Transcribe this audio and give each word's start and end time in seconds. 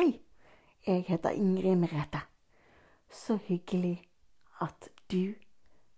Hei, 0.00 0.20
jeg 0.86 1.04
heter 1.08 1.30
Ingrid 1.30 1.76
Merete. 1.76 2.20
Så 3.10 3.36
hyggelig 3.36 4.08
at 4.60 4.88
du 5.12 5.34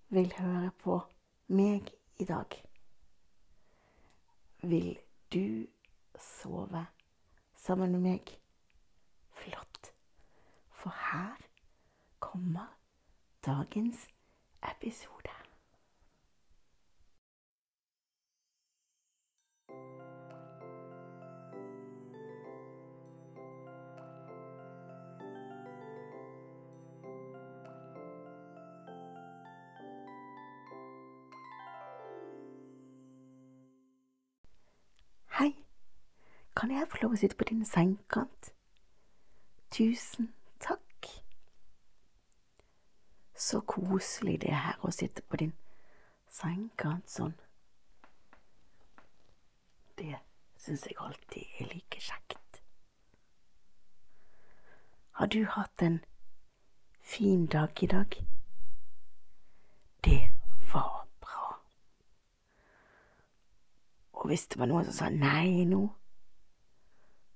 vil 0.08 0.32
høre 0.38 0.70
på 0.78 0.96
meg 1.46 1.92
i 2.18 2.24
dag. 2.24 2.56
Vil 4.62 4.98
du 5.32 5.66
sove 6.18 6.86
sammen 7.56 7.92
med 7.92 8.00
meg? 8.00 8.34
Flott. 9.30 9.94
For 10.70 10.90
her 11.12 11.38
kommer 12.18 12.74
dagens 13.46 14.08
episode. 14.62 15.41
Kan 36.62 36.70
jeg 36.70 36.86
få 36.90 36.98
lov 37.02 37.14
å 37.16 37.18
sitte 37.18 37.34
på 37.34 37.46
din 37.48 37.64
sengekant? 37.66 38.52
Tusen 39.74 40.28
takk. 40.62 41.06
Så 43.34 43.58
koselig 43.66 44.36
det 44.44 44.52
er 44.52 44.60
her 44.68 44.84
å 44.86 44.92
sitte 44.94 45.24
på 45.26 45.40
din 45.40 45.50
sengekant 46.30 47.10
sånn. 47.10 47.32
Det 49.98 50.20
syns 50.62 50.84
jeg 50.86 50.94
alltid 51.02 51.56
er 51.58 51.72
like 51.72 51.98
kjekt. 51.98 52.60
Har 55.18 55.32
du 55.34 55.40
hatt 55.56 55.82
en 55.82 55.96
fin 57.00 57.48
dag 57.50 57.82
i 57.82 57.88
dag? 57.90 58.14
Det 60.06 60.20
var 60.70 61.08
bra. 61.26 61.58
Og 64.12 64.30
hvis 64.30 64.46
det 64.46 64.62
var 64.62 64.70
noen 64.70 64.86
som 64.92 64.94
sa 65.00 65.10
nei 65.10 65.66
nå, 65.66 65.82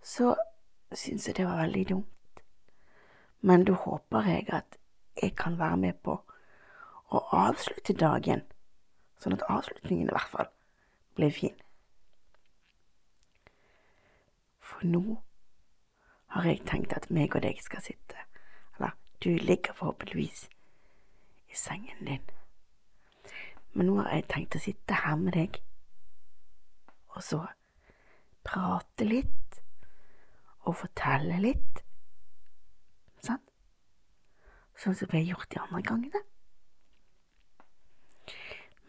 så 0.06 0.34
syns 0.94 1.26
jeg 1.26 1.36
det 1.36 1.46
var 1.46 1.56
veldig 1.64 1.88
dumt. 1.88 2.42
Men 3.40 3.64
da 3.66 3.72
håper 3.72 4.28
jeg 4.30 4.46
at 4.54 4.78
jeg 5.22 5.34
kan 5.36 5.58
være 5.58 5.76
med 5.76 5.98
på 6.06 6.14
å 7.10 7.22
avslutte 7.34 7.94
dagen, 7.98 8.42
sånn 9.18 9.34
at 9.34 9.44
avslutningen 9.50 10.08
i 10.08 10.14
hvert 10.14 10.30
fall 10.30 10.50
blir 11.18 11.34
fin. 11.34 11.56
For 14.60 14.86
nå 14.86 15.18
har 16.34 16.46
jeg 16.50 16.62
tenkt 16.70 16.94
at 16.94 17.10
meg 17.10 17.34
og 17.34 17.42
deg 17.42 17.58
skal 17.64 17.82
sitte, 17.82 18.26
eller 18.76 18.94
du 19.24 19.32
ligger 19.34 19.74
forhåpentligvis 19.74 20.46
i 21.50 21.58
sengen 21.58 22.06
din. 22.06 22.30
Men 23.72 23.90
nå 23.90 23.98
har 24.02 24.12
jeg 24.14 24.28
tenkt 24.30 24.58
å 24.58 24.62
sitte 24.62 25.02
her 25.02 25.18
med 25.20 25.34
deg 25.34 25.58
og 27.16 27.22
så 27.24 27.40
prate 28.44 29.06
litt 29.08 29.45
og 30.66 30.76
fortelle 30.82 31.38
litt. 31.42 31.82
Sant? 33.22 33.44
Sånn 34.76 34.96
som 34.98 35.10
vi 35.12 35.22
har 35.22 35.30
gjort 35.34 35.52
de 35.54 35.62
andre 35.62 35.82
gangene. 35.86 36.22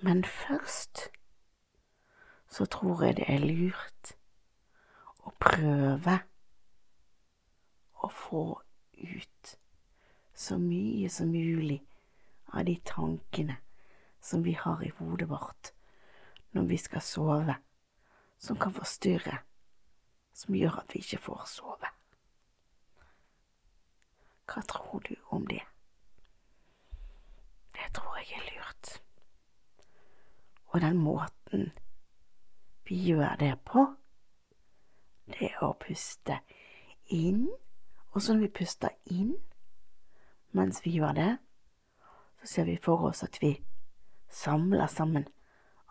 Men 0.02 0.24
først 0.24 1.08
så 2.48 2.66
tror 2.66 3.04
jeg 3.06 3.18
det 3.20 3.28
er 3.30 3.44
lurt 3.44 4.14
å 5.26 5.34
prøve 5.42 6.20
å 8.06 8.10
få 8.14 8.44
ut 8.98 9.56
så 10.38 10.58
mye 10.62 11.10
som 11.12 11.34
mulig 11.34 11.80
av 12.54 12.68
de 12.70 12.78
tankene 12.88 13.58
som 14.22 14.46
vi 14.46 14.54
har 14.58 14.84
i 14.86 14.94
hodet 15.00 15.30
vårt 15.30 15.74
når 16.56 16.70
vi 16.72 16.78
skal 16.82 17.04
sove 17.04 17.58
som 18.38 18.58
kan 18.62 18.74
forstyrre, 18.74 19.40
som 20.38 20.56
gjør 20.56 20.82
at 20.84 20.94
vi 20.94 21.02
ikke 21.02 21.22
får 21.26 21.46
sove. 21.50 21.90
Hva 24.48 24.62
tror 24.70 25.02
du 25.08 25.16
om 25.34 25.48
det? 25.50 25.64
Det 27.74 27.90
tror 27.98 28.18
jeg 28.22 28.38
er 28.38 28.46
lurt. 28.52 28.92
Og 30.68 30.82
den 30.82 30.98
måten 30.98 31.72
vi 32.88 33.02
gjør 33.10 33.36
det 33.40 33.56
på, 33.66 33.86
det 35.28 35.50
er 35.50 35.64
å 35.66 35.74
puste 35.80 36.40
inn, 37.12 37.48
og 38.14 38.22
så 38.22 38.34
når 38.34 38.46
vi 38.46 38.54
puster 38.62 38.94
inn 39.12 39.36
mens 40.56 40.80
vi 40.86 40.96
gjør 40.96 41.18
det, 41.18 41.32
så 42.40 42.54
ser 42.54 42.70
vi 42.70 42.78
for 42.82 43.10
oss 43.10 43.24
at 43.26 43.42
vi 43.42 43.52
samler 44.30 44.88
sammen 44.88 45.28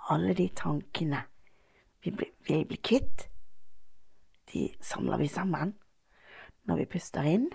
alle 0.09 0.35
de 0.35 0.49
tankene 0.57 1.27
vi 2.03 2.15
vil 2.47 2.65
bli 2.67 2.79
kvitt. 2.83 3.29
De 4.53 4.69
samler 4.81 5.19
vi 5.19 5.29
sammen 5.29 5.75
når 6.67 6.77
vi 6.77 6.85
puster 6.91 7.23
inn. 7.23 7.49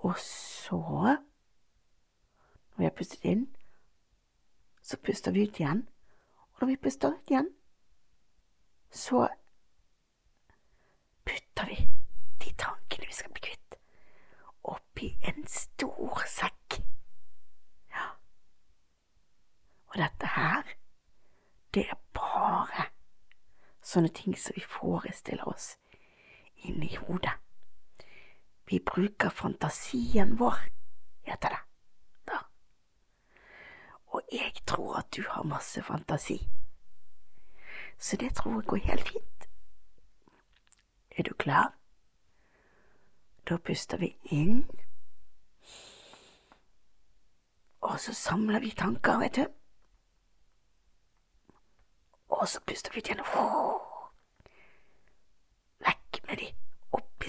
Og 0.00 0.18
så, 0.18 0.80
når 2.70 2.76
vi 2.76 2.84
har 2.84 2.96
pustet 2.96 3.24
inn, 3.24 3.46
så 4.82 4.96
puster 4.96 5.32
vi 5.32 5.44
ut 5.48 5.60
igjen. 5.60 5.88
Og 6.52 6.60
når 6.60 6.68
vi 6.72 6.76
puster 6.76 7.12
ut 7.12 7.30
igjen, 7.30 7.50
så 8.90 9.28
putter 11.24 11.68
vi 11.68 11.76
de 12.44 12.54
tankene 12.58 13.06
vi 13.06 13.14
skal 13.14 13.32
bli 13.32 13.44
kvitt, 13.44 13.76
oppi 14.62 15.12
en 15.28 15.44
stor 15.46 16.24
sekk. 16.26 16.80
Ja. 17.92 18.08
Og 19.92 20.00
dette 20.00 20.32
her, 20.36 20.72
det 21.74 21.86
er 21.90 22.00
bare 22.16 22.88
sånne 23.90 24.12
ting 24.14 24.36
som 24.38 24.56
vi 24.56 24.62
forestiller 24.62 25.48
oss 25.48 25.74
inni 26.64 26.94
hodet. 26.96 27.34
Vi 28.70 28.78
bruker 28.78 29.30
fantasien 29.34 30.36
vår, 30.38 30.58
heter 31.26 31.48
det. 31.48 31.62
Da. 32.30 32.38
Og 34.14 34.22
jeg 34.32 34.52
tror 34.66 35.00
at 35.00 35.10
du 35.16 35.24
har 35.28 35.42
masse 35.42 35.82
fantasi. 35.82 36.38
Så 37.98 38.16
det 38.16 38.34
tror 38.34 38.60
jeg 38.60 38.66
går 38.66 38.76
helt 38.76 39.08
fint. 39.08 39.48
Er 41.10 41.22
du 41.22 41.34
klar? 41.34 41.74
Da 43.48 43.56
puster 43.56 43.98
vi 43.98 44.16
inn. 44.24 44.70
Og 47.80 48.00
så 48.00 48.14
samler 48.14 48.60
vi 48.60 48.70
tanker, 48.70 49.18
vet 49.18 49.36
du. 49.36 49.46
Og 52.28 52.48
så 52.48 52.60
puster 52.66 52.94
vi 52.94 53.02
ut 53.02 53.10
igjen. 53.10 53.26
Vekk 55.84 56.22
med 56.28 56.36
de. 56.36 56.52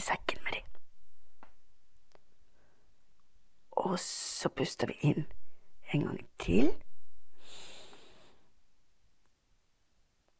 Sekken 0.02 0.44
med 0.44 0.54
de. 0.56 0.62
Og 3.72 4.00
så 4.00 4.50
puster 4.50 4.88
vi 4.88 4.98
inn 5.02 5.26
en 5.94 6.06
gang 6.08 6.20
til. 6.40 6.72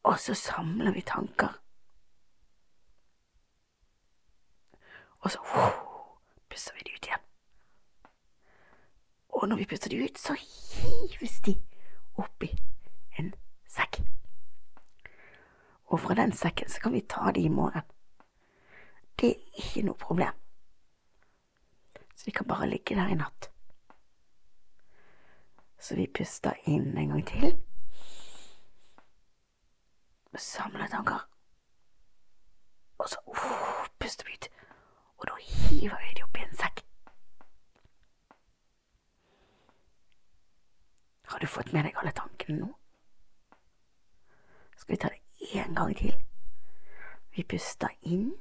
Og 0.02 0.18
så 0.18 0.34
samler 0.34 0.92
vi 0.92 1.00
tanker. 1.00 1.62
Og 5.22 5.30
så 5.30 5.38
puster 6.50 6.74
vi 6.74 6.80
de 6.86 6.94
ut 6.96 7.06
igjen. 7.06 7.24
Og 9.28 9.48
når 9.48 9.56
vi 9.56 9.66
puster 9.70 9.90
de 9.90 10.04
ut, 10.04 10.18
så 10.18 10.34
hives 10.34 11.40
de 11.46 11.54
oppi 12.18 12.50
en 13.18 13.34
sekk. 13.68 14.02
Og 15.86 16.00
fra 16.00 16.14
den 16.14 16.32
sekken 16.32 16.68
så 16.68 16.80
kan 16.80 16.92
vi 16.92 17.06
ta 17.08 17.30
de 17.30 17.40
i 17.40 17.48
morgen. 17.48 17.82
Det 19.22 19.30
er 19.30 19.42
ikke 19.54 19.82
noe 19.86 19.94
problem. 19.94 20.34
Så 22.16 22.24
de 22.26 22.32
kan 22.34 22.46
bare 22.46 22.66
ligge 22.66 22.94
der 22.98 23.06
i 23.08 23.14
natt. 23.14 23.52
Så 25.78 25.94
vi 25.94 26.08
puster 26.14 26.58
inn 26.66 26.98
en 26.98 27.08
gang 27.08 27.22
til. 27.26 27.54
Samler 30.38 30.90
tanker. 30.90 31.22
Og 32.98 33.08
så 33.08 33.22
uh, 33.26 33.86
puster 33.98 34.26
vi 34.26 34.34
ut. 34.34 34.50
Og 35.18 35.30
da 35.30 35.38
hiver 35.38 35.98
vi 36.02 36.14
de 36.18 36.26
oppi 36.26 36.42
en 36.42 36.58
sekk. 36.58 36.82
Har 41.30 41.38
du 41.38 41.46
fått 41.46 41.72
med 41.72 41.86
deg 41.86 41.98
alle 42.02 42.10
tankene 42.10 42.58
nå? 42.58 42.74
Skal 44.76 44.96
vi 44.96 45.04
ta 45.04 45.14
det 45.14 45.62
en 45.62 45.78
gang 45.78 45.94
til? 45.96 46.16
Vi 47.36 47.46
puster 47.46 47.94
inn. 48.02 48.32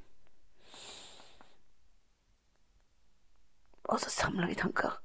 Og 3.91 3.99
så 3.99 4.09
samler 4.09 4.47
vi 4.47 4.55
tanker. 4.55 5.01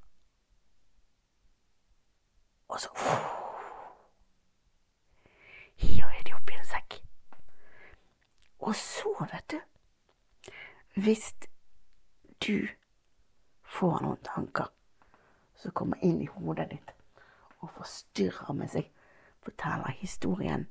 Og 2.67 2.79
så 2.79 2.89
uh, 2.89 3.01
hiver 5.75 6.09
vi 6.09 6.23
de 6.23 6.35
oppi 6.35 6.55
en 6.55 6.65
sekk. 6.65 6.95
Og 8.59 8.75
så, 8.75 9.11
vet 9.31 9.51
du, 9.51 9.59
hvis 10.95 11.33
du 12.47 12.67
får 13.63 13.99
noen 14.05 14.23
tanker 14.23 14.71
som 15.59 15.75
kommer 15.75 15.99
inn 15.99 16.21
i 16.23 16.29
hodet 16.31 16.69
ditt 16.71 16.95
og 17.59 17.73
forstyrrer 17.75 18.55
med 18.55 18.71
seg, 18.71 18.87
forteller 19.43 19.99
historien 19.99 20.63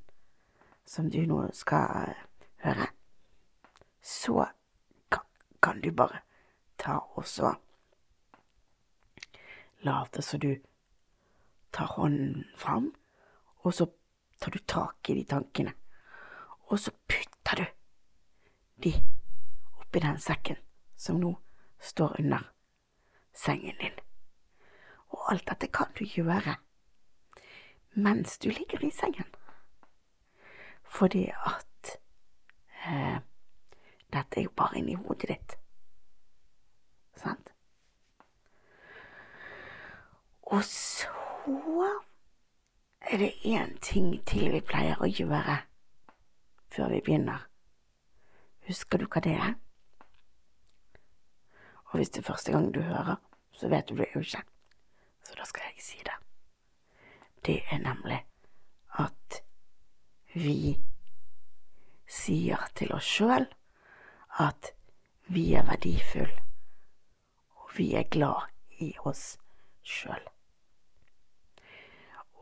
som 0.89 1.13
du 1.13 1.21
nå 1.29 1.43
skal 1.53 2.17
høre, 2.65 2.89
så 4.01 4.49
kan, 5.13 5.29
kan 5.61 5.85
du 5.85 5.93
bare 5.93 6.25
ta 6.81 6.97
og 7.13 7.29
så 7.29 7.53
late 9.87 10.23
som 10.23 10.43
du 10.43 10.57
tar 11.71 11.87
hånden 11.97 12.45
fram, 12.57 12.91
og 13.65 13.75
så 13.75 13.87
tar 14.41 14.51
du 14.51 14.59
tak 14.59 15.11
i 15.11 15.15
de 15.15 15.25
tankene, 15.25 15.73
og 16.69 16.79
så 16.81 16.93
putter 17.09 17.63
du 17.63 17.67
de 18.85 18.93
oppi 19.81 20.03
den 20.03 20.19
sekken 20.21 20.59
som 20.97 21.21
nå 21.21 21.33
står 21.81 22.17
under 22.21 22.53
sengen 23.37 23.77
din. 23.81 23.97
Og 25.09 25.31
alt 25.33 25.47
dette 25.49 25.71
kan 25.73 25.93
du 25.99 26.05
gjøre 26.05 26.57
mens 27.97 28.39
du 28.39 28.51
ligger 28.51 28.85
i 28.85 28.91
sengen, 28.93 29.29
fordi 30.85 31.31
at 31.33 31.97
eh, 32.85 33.19
dette 34.13 34.41
er 34.41 34.45
jo 34.45 34.53
bare 34.57 34.79
inni 34.79 34.99
hodet 35.01 35.31
ditt, 35.33 35.57
sant? 37.17 37.56
Og 40.47 40.65
så 40.65 41.09
er 43.01 43.17
det 43.19 43.33
én 43.45 43.79
ting 43.83 44.13
til 44.27 44.53
vi 44.53 44.61
pleier 44.61 45.01
å 45.03 45.09
gjøre 45.11 45.57
før 46.71 46.93
vi 46.93 47.01
begynner. 47.03 47.47
Husker 48.67 48.99
du 48.99 49.07
hva 49.11 49.23
det 49.25 49.35
er? 49.35 49.57
Og 51.91 51.99
hvis 51.99 52.11
det 52.15 52.23
er 52.23 52.29
første 52.29 52.53
gang 52.53 52.71
du 52.75 52.81
hører, 52.83 53.17
så 53.53 53.69
vet 53.69 53.89
du 53.89 53.97
det 53.97 54.07
jo 54.15 54.23
ikke. 54.23 54.43
Så 55.27 55.35
da 55.39 55.47
skal 55.51 55.67
jeg 55.67 55.83
si 55.83 55.99
det. 56.07 56.15
Det 57.47 57.59
er 57.71 57.83
nemlig 57.83 58.21
at 59.03 59.41
vi 60.35 60.77
sier 62.07 62.69
til 62.79 62.95
oss 62.95 63.07
sjøl 63.19 63.47
at 64.43 64.73
vi 65.27 65.49
er 65.59 65.67
verdifulle, 65.67 66.43
og 67.59 67.77
vi 67.79 67.95
er 67.99 68.11
glad 68.11 68.47
i 68.79 68.93
oss 69.03 69.39
sjøl. 69.83 70.36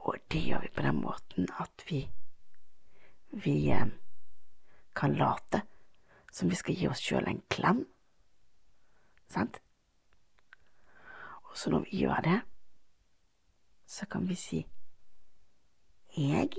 Og 0.05 0.21
det 0.33 0.43
gjør 0.45 0.61
vi 0.61 0.73
på 0.75 0.85
den 0.85 1.01
måten 1.01 1.49
at 1.61 1.85
vi 1.89 2.05
vi 3.35 3.71
eh, 3.71 3.87
kan 4.95 5.15
late 5.15 5.63
som 6.33 6.49
vi 6.49 6.57
skal 6.59 6.75
gi 6.75 6.89
oss 6.89 7.03
sjøl 7.03 7.27
en 7.29 7.43
klem. 7.51 7.85
Sant? 9.31 9.61
Og 11.51 11.59
så 11.59 11.71
når 11.71 11.87
vi 11.89 12.03
gjør 12.05 12.21
det, 12.27 12.41
så 13.87 14.07
kan 14.11 14.29
vi 14.29 14.35
si 14.39 14.65
jeg, 16.17 16.51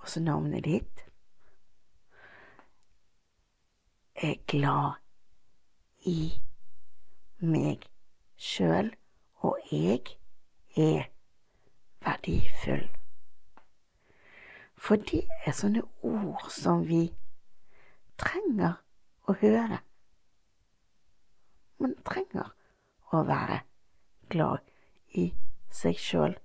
og 0.00 0.08
så 0.10 0.20
navnet 0.20 0.64
ditt, 0.64 1.02
er 4.14 4.38
glad 4.50 4.98
i 6.06 6.32
meg 7.42 7.86
sjøl, 8.36 8.90
og 9.46 9.58
jeg 9.70 10.16
er 10.76 11.10
verdifull. 12.26 12.88
For 14.76 14.96
det 14.96 15.24
er 15.46 15.54
sånne 15.54 15.82
ord 16.02 16.50
som 16.52 16.84
vi 16.86 17.08
trenger 18.20 18.76
å 19.26 19.34
høre. 19.40 19.80
Man 21.78 21.94
trenger 22.06 22.52
å 23.12 23.22
være 23.26 23.62
glad 24.30 24.62
i 25.14 25.30
seg 25.70 25.98
sjøl. 26.00 26.36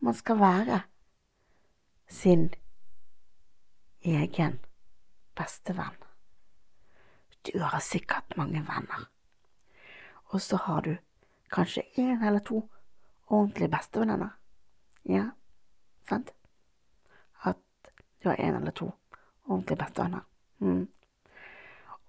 Man 0.00 0.14
skal 0.14 0.38
være 0.40 0.82
sin 2.08 2.50
egen 4.02 4.60
bestevenn. 5.36 5.96
Du 7.46 7.60
har 7.62 7.80
sikkert 7.80 8.36
mange 8.36 8.62
venner, 8.66 9.06
og 10.34 10.42
så 10.42 10.58
har 10.58 10.82
du 10.82 10.96
kanskje 11.54 11.86
én 11.96 12.24
eller 12.26 12.42
to 12.42 12.64
ordentlige 13.26 13.70
bestevenner. 13.70 14.34
Ja, 15.08 15.30
sant? 16.08 16.34
At 17.42 17.56
du 18.22 18.28
har 18.28 18.36
én 18.36 18.56
eller 18.56 18.70
to 18.70 18.90
ordentlige 19.44 19.78
bestevenner. 19.84 20.20
Mm. 20.58 20.88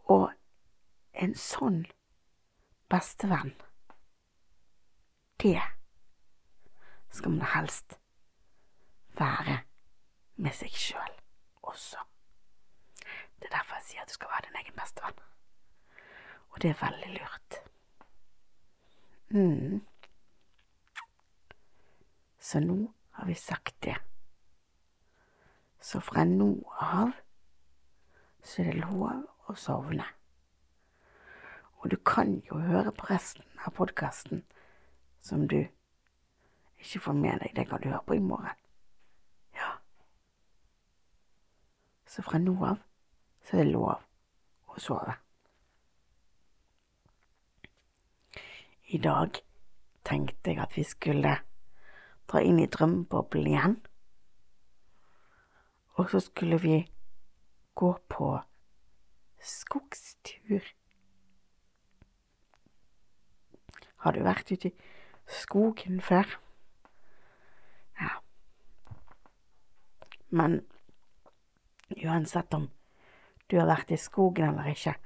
Og 0.03 0.31
en 1.13 1.35
sånn 1.35 1.83
bestevenn, 2.89 3.53
det 5.41 5.61
skal 7.09 7.31
man 7.35 7.49
helst 7.53 7.99
være 9.19 9.59
med 10.35 10.55
seg 10.57 10.73
sjøl 10.73 11.13
også. 11.61 12.01
Det 13.37 13.49
er 13.49 13.57
derfor 13.59 13.77
jeg 13.77 13.87
sier 13.89 14.01
at 14.01 14.09
du 14.09 14.17
skal 14.17 14.33
være 14.33 14.47
din 14.47 14.59
egen 14.63 14.77
bestevenn. 14.77 15.21
Og 16.49 16.61
det 16.61 16.73
er 16.73 16.81
veldig 16.81 17.13
lurt. 17.19 17.59
Mm. 19.29 19.85
Så 22.47 22.59
nå 22.59 22.93
har 23.11 23.25
vi 23.25 23.35
sagt 23.35 23.75
det. 23.83 23.97
Så 25.79 25.99
fra 25.99 26.23
nå 26.23 26.53
av 26.79 27.09
så 28.43 28.61
er 28.63 28.69
det 28.69 28.85
lov 28.85 29.25
å 29.51 29.55
sovne. 29.59 30.05
Og 31.81 31.89
du 31.91 31.97
kan 32.07 32.37
jo 32.47 32.59
høre 32.63 32.93
på 32.95 33.09
resten 33.09 33.43
av 33.65 33.75
podkasten 33.75 34.45
som 35.19 35.43
du 35.51 35.57
ikke 36.79 37.01
får 37.09 37.17
med 37.19 37.43
deg. 37.43 37.51
Det 37.55 37.65
kan 37.67 37.83
du 37.83 37.89
høre 37.89 38.05
på 38.07 38.15
i 38.15 38.23
morgen. 38.23 38.63
Ja. 39.57 39.73
Så 42.07 42.23
fra 42.23 42.39
nå 42.39 42.55
av 42.63 42.79
så 43.43 43.59
er 43.59 43.67
det 43.67 43.75
lov 43.75 43.91
å 44.71 44.85
sove. 44.87 45.17
I 48.87 49.03
dag 49.03 49.43
tenkte 50.07 50.55
jeg 50.55 50.63
at 50.63 50.79
vi 50.79 50.87
skulle 50.87 51.35
dra 52.27 52.41
inn 52.43 52.59
i 52.59 52.67
drømmeboblen 52.71 53.47
igjen. 53.51 53.77
Og 55.97 56.11
så 56.11 56.21
skulle 56.21 56.59
vi 56.61 56.81
gå 57.77 57.91
på 58.09 58.29
skogstur. 59.41 60.65
Har 64.03 64.13
du 64.13 64.21
vært 64.25 64.51
ute 64.51 64.69
i 64.69 64.75
skogen 65.39 66.01
før? 66.01 66.37
Ja. 67.99 68.19
Men 70.29 70.61
uansett 71.97 72.53
om 72.53 72.69
du 73.47 73.57
har 73.57 73.69
vært 73.69 73.93
i 73.95 73.99
skogen 74.01 74.51
eller 74.51 74.73
ikke, 74.73 74.97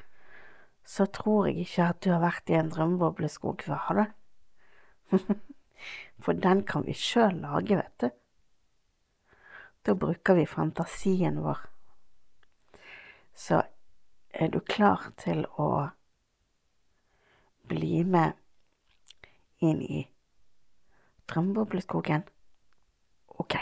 så 0.84 1.06
tror 1.06 1.48
jeg 1.48 1.64
ikke 1.64 1.88
at 1.94 2.04
du 2.04 2.12
har 2.12 2.24
vært 2.24 2.50
i 2.52 2.58
en 2.58 2.72
drømmebobleskog 2.74 3.64
før, 3.64 3.80
har 3.88 4.02
du? 4.02 5.18
For 6.22 6.38
den 6.38 6.64
kan 6.68 6.86
vi 6.86 6.94
sjøl 6.94 7.42
lage, 7.42 7.78
vet 7.78 8.02
du. 8.02 8.10
Da 9.86 9.96
bruker 9.98 10.38
vi 10.38 10.46
fantasien 10.46 11.40
vår. 11.42 11.58
Så 13.34 13.64
er 14.34 14.48
du 14.48 14.60
klar 14.60 15.10
til 15.18 15.46
å 15.58 15.90
bli 17.72 18.04
med 18.04 18.38
inn 19.66 19.82
i 19.82 20.04
drømmebobleskogen? 21.32 22.24
Ok, 23.42 23.56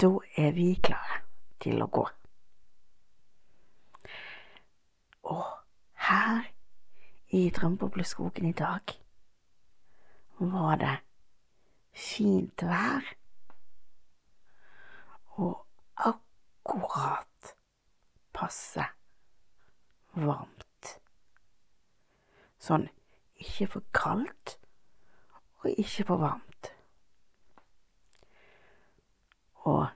da 0.00 0.10
er 0.36 0.52
vi 0.56 0.70
klare 0.80 1.22
til 1.60 1.82
å 1.82 1.90
gå. 1.92 2.06
Og 5.26 5.44
her 6.08 6.46
i 7.34 7.48
drømmebobleskogen 7.50 8.48
i 8.48 8.56
dag 8.56 8.96
var 10.38 10.76
det 10.76 10.96
fint 11.96 12.62
vær 12.62 13.06
og 15.36 15.64
akkurat 15.96 17.54
passe 18.36 18.84
varmt. 20.16 20.92
Sånn 22.60 22.88
ikke 23.40 23.68
for 23.76 23.88
kaldt 23.96 24.56
og 25.62 25.70
ikke 25.72 26.06
for 26.08 26.20
varmt. 26.20 26.72
Og 29.66 29.86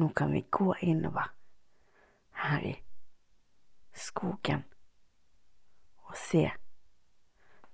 nå 0.00 0.08
kan 0.16 0.32
vi 0.32 0.44
gå 0.50 0.74
innover 0.80 1.32
her 2.40 2.64
i 2.64 2.74
skogen 3.92 4.64
og 6.08 6.16
se 6.18 6.46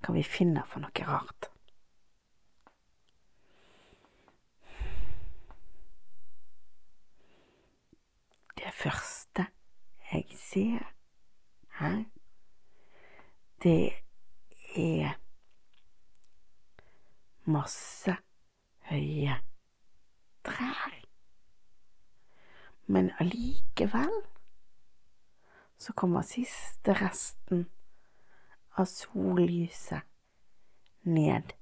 hva 0.02 0.14
vi 0.14 0.22
finner 0.26 0.66
for 0.68 0.84
noe 0.84 1.06
rart. 1.08 1.50
Det 8.56 8.65
første 8.76 9.46
jeg 10.12 10.26
ser 10.38 10.92
her, 11.78 12.04
det 13.62 13.92
er 14.76 15.16
masse 17.44 18.16
høye 18.90 19.38
trær. 20.44 20.94
Men 22.86 23.10
allikevel 23.18 24.12
så 25.78 25.92
kommer 25.92 26.22
siste 26.22 26.94
resten 27.00 27.66
av 28.76 28.86
sollyset 28.90 30.06
ned 31.02 31.56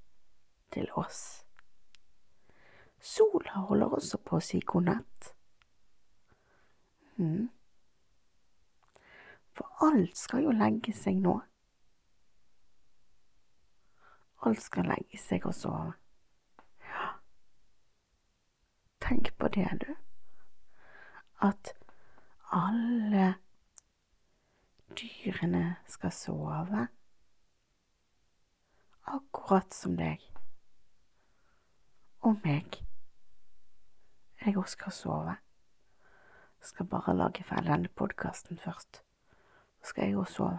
til 0.75 0.91
oss. 0.99 1.45
Sola 3.01 3.67
holder 3.69 3.97
også 3.99 4.19
på 4.25 4.39
å 4.39 4.45
si 4.45 4.61
god 4.61 4.91
natt. 4.91 5.34
Mm. 7.17 7.51
For 9.55 9.87
alt 9.87 10.17
skal 10.19 10.43
jo 10.43 10.55
legge 10.55 10.95
seg 10.97 11.21
nå. 11.23 11.37
Alt 14.45 14.63
skal 14.63 14.89
legge 14.91 15.21
seg 15.21 15.47
og 15.47 15.55
sove. 15.57 15.93
Ja. 16.85 17.07
Tenk 19.05 19.33
på 19.39 19.49
det, 19.49 19.69
du. 19.87 19.95
At 21.45 21.73
alle 22.53 23.35
dyrene 24.99 25.77
skal 25.89 26.13
sove 26.13 26.87
akkurat 29.05 29.73
som 29.75 29.97
deg 29.99 30.23
og 32.25 32.39
meg. 32.45 32.79
Jeg 34.41 34.57
òg 34.57 34.69
skal 34.69 34.93
sove. 34.93 35.37
Skal 36.65 36.87
bare 36.87 37.17
lage 37.17 37.45
ferdig 37.45 37.69
denne 37.69 37.89
podkasten 37.89 38.59
først. 38.59 39.03
Så 39.83 39.91
skal 39.91 40.05
jeg 40.05 40.15
gå 40.15 40.21
og 40.21 40.29
sove. 40.29 40.59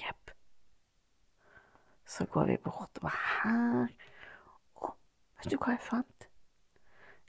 Jepp. 0.00 0.30
Så 2.06 2.24
går 2.26 2.46
vi 2.46 2.56
bortover 2.64 3.12
her. 3.42 3.92
Å, 4.80 4.92
vet 5.36 5.52
du 5.52 5.58
hva 5.58 5.74
jeg 5.76 5.84
fant? 5.84 6.28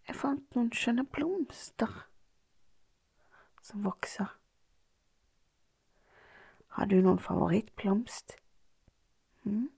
Jeg 0.08 0.16
fant 0.16 0.56
noen 0.56 0.72
skjønne 0.72 1.04
blomster 1.04 1.92
som 3.66 3.84
vokser. 3.84 4.32
Har 6.78 6.88
du 6.88 6.96
noen 7.02 7.20
favorittblomst? 7.20 8.38
Hm? 9.44 9.70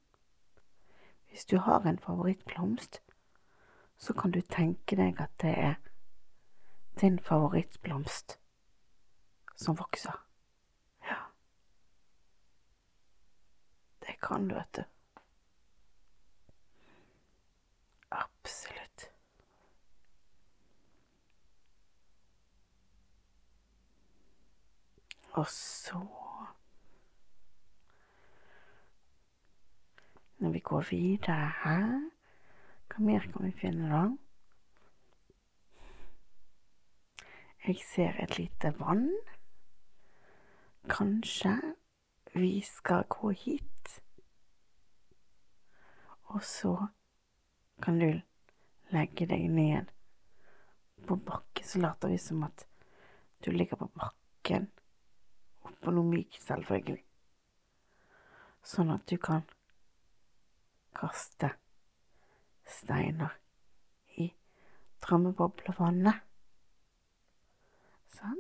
Hvis 1.29 1.46
du 1.50 1.58
har 1.58 1.86
en 1.86 2.00
favorittblomst, 2.00 3.01
så 3.98 4.13
kan 4.13 4.32
du 4.32 4.41
tenke 4.41 5.01
deg 5.01 5.17
at 5.22 5.34
det 5.41 5.58
er 5.58 5.77
din 7.01 7.20
favorittblomst 7.20 8.39
som 9.56 9.75
vokser. 9.75 10.25
Ja. 11.01 11.18
Det 14.00 14.20
kan 14.22 14.48
du, 14.48 14.56
vet 14.56 14.75
du. 14.75 14.84
Absolutt. 18.10 19.12
Og 25.32 25.48
så 25.48 26.08
Når 30.38 30.50
vi 30.50 30.60
går 30.60 30.84
videre 30.89 31.51
her, 31.63 32.10
hva 32.88 33.00
mer 33.04 33.20
kan 33.20 33.46
vi 33.46 33.51
finne 33.58 33.88
da? 33.89 34.01
Jeg 37.67 37.81
ser 37.83 38.15
et 38.24 38.38
lite 38.38 38.69
vann. 38.79 39.09
Kanskje 40.88 41.51
vi 42.31 42.62
skal 42.63 43.03
gå 43.12 43.29
hit. 43.36 44.01
Og 46.31 46.43
så 46.43 46.88
kan 47.83 48.00
du 48.00 48.21
legge 48.95 49.27
deg 49.27 49.50
ned 49.51 49.91
på 51.07 51.15
bakken, 51.15 51.67
så 51.67 51.81
later 51.83 52.07
vi 52.07 52.17
som 52.17 52.45
at 52.47 52.63
du 53.43 53.51
ligger 53.51 53.75
på 53.75 53.89
bakken 54.00 54.69
oppå 55.67 55.91
noe 55.91 56.07
mykt, 56.07 56.39
selvfølgelig. 56.43 57.03
Sånn 58.63 58.93
at 58.95 59.03
du 59.12 59.17
kan 59.19 59.43
kaste 60.95 61.51
steiner 62.67 63.36
i 64.15 64.31
drømmeboblevannet. 65.03 66.26
Sånn. 68.17 68.39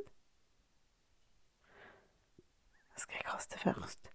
Skal 2.97 3.19
jeg 3.19 3.27
kaste 3.27 3.59
først? 3.61 4.09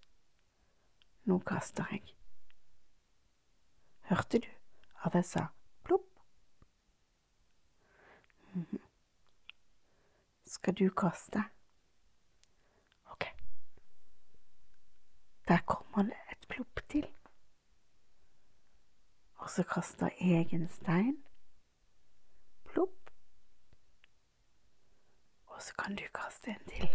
Nå 1.31 1.39
kaster 1.47 1.87
jeg. 1.95 2.17
Hørte 4.11 4.41
du 4.43 4.49
at 5.07 5.15
jeg 5.15 5.25
sa 5.25 5.47
plopp? 5.87 6.09
Mm 8.55 8.67
-hmm. 8.71 8.83
Skal 10.45 10.75
du 10.75 10.91
kaste? 10.91 11.45
Ok. 13.05 13.25
Der 15.49 15.59
kommer 15.67 16.03
det 16.03 16.17
et 16.33 16.49
plopp 16.49 16.81
til. 16.89 17.07
Og 19.37 19.51
så 19.51 19.63
kaster 19.63 20.11
jeg 20.21 20.53
en 20.53 20.69
stein. 20.69 21.25
Plopp. 22.65 23.11
Og 25.63 25.67
så 25.67 25.75
kan 25.79 25.97
du 25.97 26.03
kaste 26.15 26.51
en 26.51 26.65
til. 26.67 26.89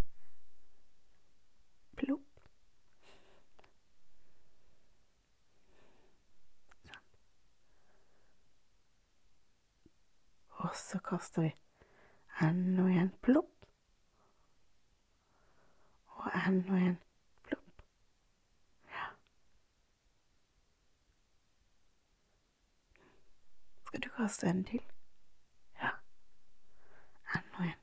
Plopp. 1.95 2.41
Sånn. 6.89 7.05
Og 10.65 10.75
så 10.75 10.99
kaster 10.99 11.47
vi 11.47 11.53
enda 12.49 12.89
en 13.05 13.13
plopp. 13.23 13.71
Og 16.17 16.27
enda 16.43 16.83
en 16.89 16.99
Skal 23.87 24.01
du 24.03 24.09
kaste 24.17 24.49
en 24.49 24.63
til? 24.67 24.81
Ja. 25.81 25.89
Enda 27.35 27.63
en. 27.71 27.79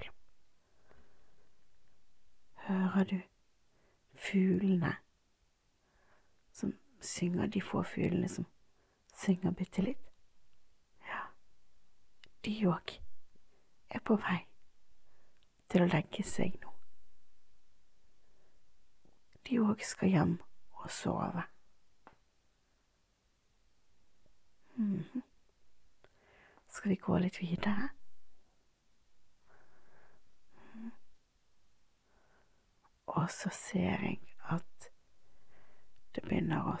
Klopp. 0.00 0.16
Hører 2.64 3.04
du 3.04 3.20
fuglene 4.14 4.96
som 6.52 6.72
synger, 7.00 7.46
de 7.46 7.60
få 7.62 7.82
fuglene 7.82 8.28
som 8.28 8.46
synger 9.16 9.50
bitte 9.50 9.82
litt? 9.82 10.04
Ja, 11.04 11.20
de 12.44 12.54
òg 12.70 12.94
er 13.90 14.00
på 14.00 14.16
vei 14.16 14.38
til 15.68 15.84
å 15.84 15.90
legge 15.90 16.24
seg 16.24 16.56
nå. 16.62 16.72
De 19.44 19.58
òg 19.60 19.84
skal 19.84 20.08
hjem 20.14 20.32
og 20.80 20.88
sove. 20.90 21.44
Mm. 24.76 25.22
Skal 26.68 26.94
vi 26.94 26.96
gå 26.96 27.18
litt 27.20 27.42
videre? 27.42 27.90
Og 33.06 33.30
så 33.30 33.50
ser 33.52 33.80
jeg 33.80 34.20
at 34.50 34.90
det 36.14 36.22
begynner 36.22 36.70
å 36.70 36.76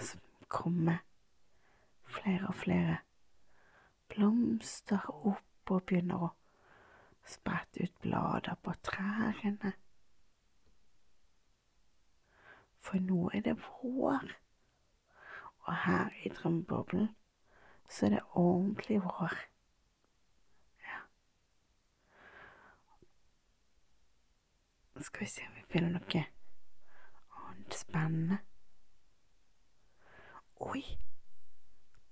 komme 0.48 0.98
flere 2.06 2.48
og 2.48 2.56
flere 2.62 2.98
blomster 4.12 5.08
opp 5.10 5.72
og 5.74 5.86
begynner 5.88 6.28
å 6.28 6.30
sprette 7.26 7.84
ut 7.84 7.96
blader 8.04 8.56
på 8.62 8.74
trærne. 8.84 9.72
For 12.84 13.00
nå 13.00 13.30
er 13.32 13.44
det 13.46 13.56
vår, 13.64 14.34
og 15.64 15.72
her 15.86 16.12
i 16.24 16.28
drømmeboblen 16.28 17.08
så 17.88 18.06
er 18.06 18.16
det 18.16 18.24
ordentlig 18.36 19.00
vår. 19.04 19.38
Skal 25.00 25.20
vi 25.20 25.26
se 25.26 25.42
om 25.48 25.54
vi 25.54 25.62
finner 25.68 25.90
noe 25.90 26.24
annet 27.44 27.74
spennende. 27.74 28.38
Oi, 30.56 30.82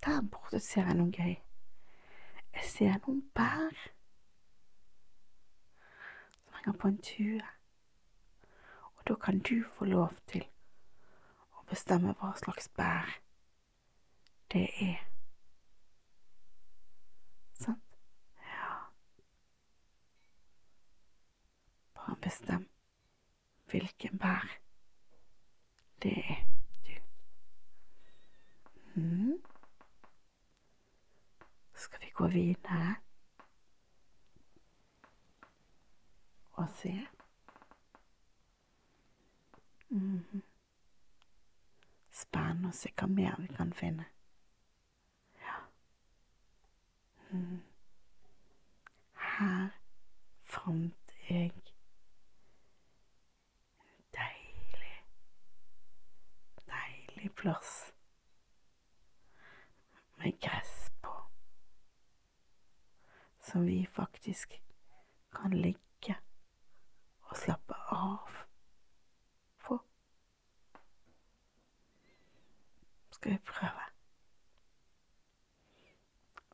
der 0.05 0.21
borte 0.31 0.59
ser 0.59 0.89
jeg 0.89 0.97
noe 0.99 1.11
gøy. 1.15 1.37
Jeg 2.53 2.65
ser 2.67 2.97
noen 3.05 3.21
bær 3.35 3.77
som 6.41 6.57
henger 6.57 6.75
på 6.81 6.91
en 6.91 6.99
tue. 7.07 7.39
Og 8.97 9.07
da 9.07 9.15
kan 9.15 9.39
du 9.39 9.63
få 9.77 9.87
lov 9.87 10.19
til 10.27 10.43
å 11.55 11.63
bestemme 11.71 12.13
hva 12.19 12.33
slags 12.43 12.67
bær 12.75 13.15
det 14.51 14.67
er. 14.83 14.99
Sant? 17.63 17.97
Ja. 18.43 18.75
Bare 21.95 22.19
bestem 22.27 22.72
hvilken 23.73 24.19
bær 24.21 24.59
det 26.03 26.17
er 26.17 26.45
du. 26.85 26.93
Mm. 28.95 29.41
Skal 31.75 32.01
vi 32.01 32.09
gå 32.13 32.27
videre 32.27 32.95
og 36.53 36.69
se? 36.69 37.07
Mm. 39.89 40.41
Spennende 42.11 42.69
å 42.69 42.77
se 42.77 42.91
hva 42.97 43.07
mer 43.09 43.37
vi 43.41 43.49
kan 43.55 43.73
finne. 43.77 44.05
Ja. 45.41 45.59
Mm. 47.31 47.61
Her 49.33 49.69
fant 50.45 51.15
jeg 51.29 51.49
en 51.49 51.61
deilig, 54.17 54.95
deilig 56.69 57.32
plass 57.43 57.93
med 60.15 60.39
gress 60.41 60.91
på, 61.01 61.13
som 63.39 63.65
vi 63.65 63.87
faktisk 63.91 64.61
kan 65.31 65.51
ligge 65.51 66.15
og 67.21 67.37
slappe 67.37 67.75
av 67.91 68.37
på. 69.59 69.79
Skal 73.11 73.35
vi 73.35 73.41
prøve? 73.51 73.89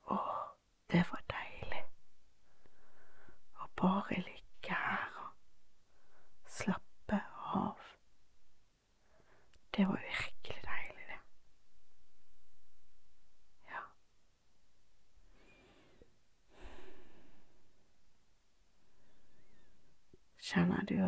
Å, 0.09 0.17
det 0.89 1.03
var 1.11 1.21
deilig 1.35 1.83
å 3.61 3.69
bare 3.77 4.23
ligge 4.25 4.81
her 4.87 5.21
og 5.27 6.49
slappe 6.57 7.21
av. 7.53 7.89
Det 9.79 9.87
var 9.87 9.95
virkelig 9.95 10.61
deilig, 10.63 11.05
det. 11.07 11.19
Ja. 13.71 13.81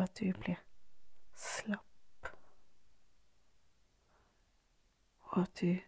At 0.02 0.18
du 0.18 0.32
blir 0.32 0.56
slapp, 1.36 2.28
og 5.20 5.42
at 5.42 5.60
du 5.60 5.78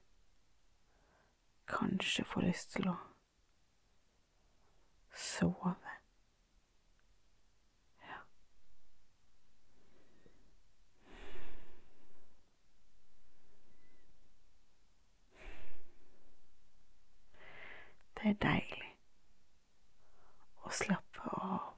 kanskje 1.66 2.24
får 2.24 2.46
lyst 2.46 2.70
til 2.76 2.88
å 2.92 2.94
sove? 5.18 5.74
Ja. 8.06 8.20
Det 18.14 18.30
er 18.30 18.38
deilig 18.46 18.90
å 20.64 20.72
slappe 20.82 21.34
av 21.34 21.74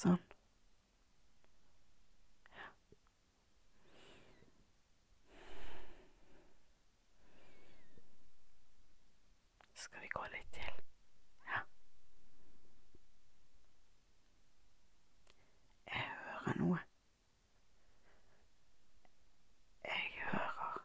sånn. 0.00 0.20
Ja. 2.56 2.68
Skal 9.74 10.00
vi 10.04 10.08
gå 10.14 10.24
litt 10.32 10.52
til? 10.56 10.80
Ja. 11.50 11.60
Jeg 15.90 16.06
hører 16.08 16.60
noe. 16.62 16.80
Jeg 19.84 20.08
hører 20.30 20.80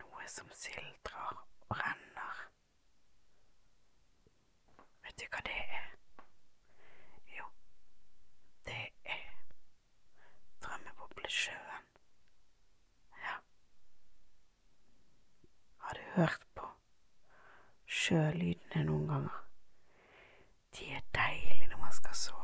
noe 0.00 0.28
som 0.36 0.52
sildrer 0.64 1.40
og 1.68 1.78
renner. 1.80 2.44
Vet 5.04 5.20
du 5.20 5.26
hva 5.32 5.40
det 5.48 5.58
er? 5.78 5.90
Jo, 7.36 7.46
det 8.68 8.80
er 9.04 9.26
Drømmeboblesjøen. 10.64 11.88
Ja. 13.24 13.36
Har 15.84 15.98
du 16.00 16.03
hørt 16.14 16.46
på 16.54 16.66
sjølydene 17.86 18.84
noen 18.86 19.08
ganger? 19.08 19.40
De 20.78 20.90
er 20.94 21.02
deilige 21.14 21.68
når 21.70 21.78
man 21.78 21.92
skal 21.92 22.14
sove. 22.14 22.40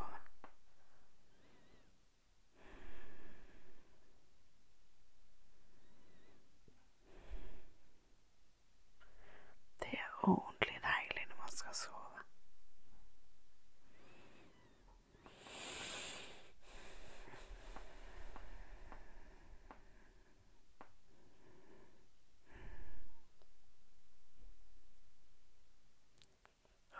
Det 9.80 9.92
er 9.98 10.28
ordentlig 10.28 10.80
deilig 10.90 11.26
når 11.28 11.36
man 11.36 11.56
skal 11.60 11.74
sove. 11.74 11.96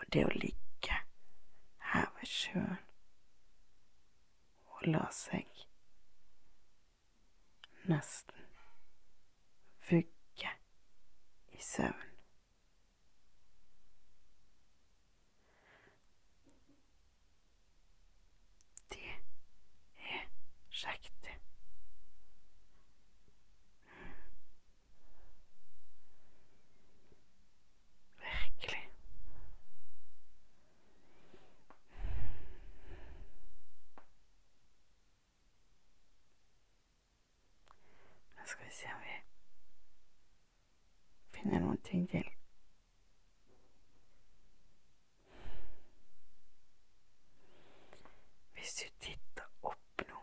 det 0.13 0.25
å 0.27 0.31
ligge 0.35 0.97
her 1.93 2.07
ved 2.17 2.27
sjøen 2.27 2.79
og 4.75 4.87
la 4.87 5.05
seg 5.15 5.65
nesten 7.91 8.47
vugge 9.89 10.55
i 11.55 11.61
søvn 11.71 12.07
Det 18.91 18.99
er 20.11 20.25
kjekt, 20.69 21.13
det. 21.23 21.35
Virkelig. 28.19 28.87
Nå 38.37 38.40
skal 38.51 38.65
vi 38.65 38.71
se 38.71 38.87
om 38.93 39.01
vi 39.01 39.15
finner 41.31 41.61
noen 41.63 41.77
ting 41.87 42.01
til. 42.11 42.25
Hvis 48.57 48.73
du 48.81 48.89
titter 49.05 49.47
opp 49.71 50.03
nå, 50.09 50.19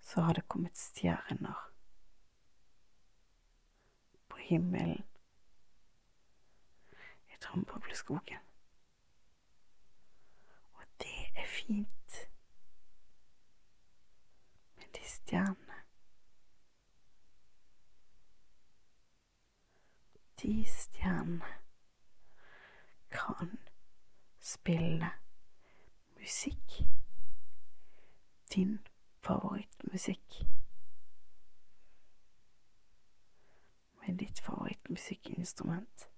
så 0.00 0.24
har 0.24 0.40
det 0.40 0.46
kommet 0.48 0.80
stjerner 0.80 1.60
på 4.32 4.40
himmelen 4.48 5.04
i 7.28 7.42
Trombobbleskogen. 7.44 8.48
Og 10.72 10.88
det 11.04 11.20
er 11.36 11.54
fint 11.58 12.20
med 14.76 14.88
de 20.42 20.64
stjernene. 20.64 21.44
Kan 23.10 23.58
spille 24.40 25.10
musikk. 26.18 26.70
Din 28.54 28.86
favorittmusikk. 29.22 30.34
Med 34.06 34.18
ditt 34.18 34.40
favorittmusikkinstrument. 34.40 36.10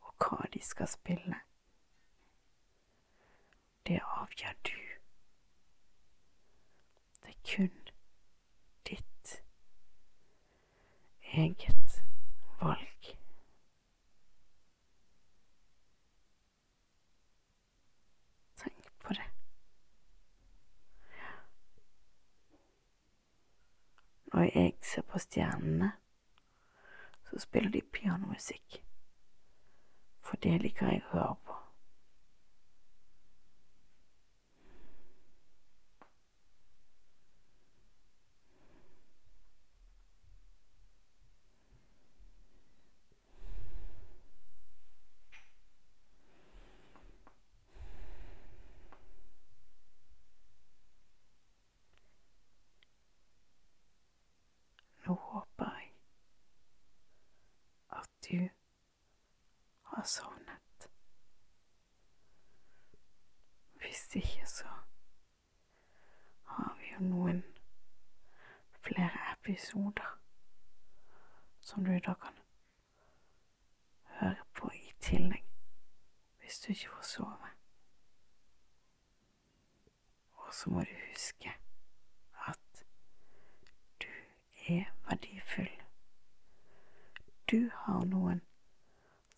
Og 0.00 0.14
hva 0.18 0.46
de 0.52 0.60
skal 0.62 0.88
spille, 0.88 1.36
det 3.86 4.00
avgjør 4.04 4.52
du. 4.66 4.80
Det 7.22 7.28
er 7.28 7.40
kun 7.56 7.88
ditt 8.88 9.42
eget 11.32 12.04
valg. 12.60 13.18
Tenk 18.56 18.90
på 19.04 19.12
det. 19.12 19.28
Når 24.32 24.42
jeg 24.42 24.74
ser 24.82 25.02
på 25.02 25.18
stjernene, 25.18 25.92
så 27.30 27.38
spiller 27.38 27.70
de 27.70 27.82
pianomusikk. 27.92 28.84
For 30.20 30.36
det 30.36 30.60
liker 30.60 30.86
jeg 30.86 31.02
å 31.04 31.10
høre 31.12 31.34
på. 31.34 31.60
du 58.30 58.48
har 60.00 60.06
sovnet. 60.06 60.90
Hvis 63.74 64.16
ikke, 64.16 64.46
så 64.46 64.68
har 66.44 66.76
vi 66.78 66.92
jo 66.94 67.00
noen 67.00 67.42
flere 68.80 69.32
episoder 69.32 70.18
som 71.60 71.84
du 71.84 71.92
da 71.92 72.14
kan 72.14 72.38
høre 74.20 74.44
på 74.54 74.70
i 74.72 74.92
tillegg 75.00 75.44
hvis 76.40 76.60
du 76.60 76.72
ikke 76.72 76.88
får 76.96 77.02
sove. 77.02 77.54
Og 80.32 80.54
så 80.54 80.70
må 80.70 80.80
du 80.80 80.96
huske 81.10 81.52
at 82.48 82.84
du 84.02 84.08
er 84.68 84.84
verdifull. 85.08 85.74
Du 87.50 87.70
har 87.74 88.04
noen 88.04 88.40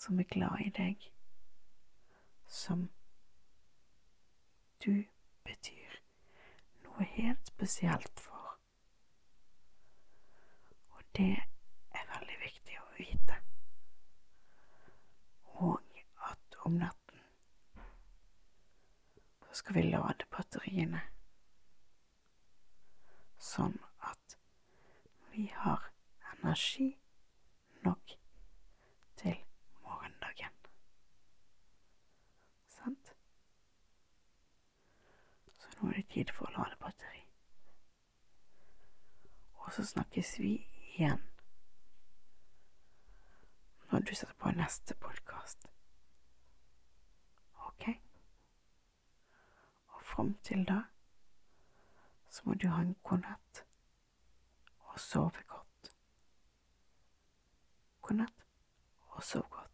som 0.03 0.19
er 0.21 0.29
glad 0.35 0.61
i 0.67 0.71
deg, 0.75 1.05
som 2.49 2.89
du 4.85 5.05
betyr 5.47 5.99
noe 6.87 7.07
helt 7.15 7.53
spesielt 7.53 8.23
for. 8.25 8.57
Og 10.97 11.05
det 11.19 11.37
er 11.95 12.11
veldig 12.17 12.39
viktig 12.43 12.81
å 12.83 12.89
vite. 12.99 13.39
Og 15.69 16.03
at 16.33 16.59
om 16.67 16.81
natten 16.83 17.23
så 19.47 19.61
skal 19.63 19.79
vi 19.79 19.87
lade 19.93 20.27
batteriene 20.35 21.05
sånn 23.43 23.79
at 24.11 24.37
vi 25.33 25.47
har 25.63 25.89
energi 26.35 26.89
nok 27.87 28.15
til 29.23 29.39
morgendagen. 29.83 30.55
Sant? 32.77 33.13
Så 35.59 35.72
nå 35.83 35.89
er 35.89 35.99
det 35.99 36.09
tid 36.15 36.31
for 36.31 36.47
å 36.47 36.55
lade 36.61 36.77
batteri. 36.79 37.25
Og 39.65 39.73
så 39.75 39.85
snakkes 39.87 40.39
vi 40.39 40.53
igjen 40.93 41.23
når 43.91 44.07
du 44.09 44.15
setter 44.15 44.37
på 44.39 44.53
neste 44.57 44.95
podkast. 45.03 45.67
Ok? 47.67 47.89
Og 49.89 50.07
fram 50.15 50.35
til 50.47 50.65
da 50.69 50.79
så 52.33 52.47
må 52.47 52.55
du 52.55 52.69
ha 52.69 52.81
en 52.81 52.95
god 53.03 53.27
natt 53.27 53.65
og 54.87 55.01
sove 55.01 55.43
godt. 55.51 55.93
God 58.01 58.23
natt 58.23 58.47
og 59.11 59.23
sov 59.23 59.45
godt. 59.51 59.72